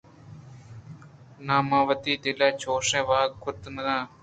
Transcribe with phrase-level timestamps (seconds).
[1.37, 4.09] ءُ نا من وتی دل ءَ چُش واہگ کُتگ اَت